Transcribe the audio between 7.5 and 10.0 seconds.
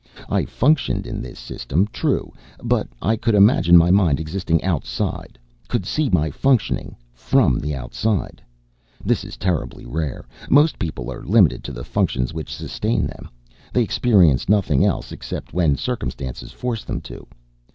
the outside. This is terribly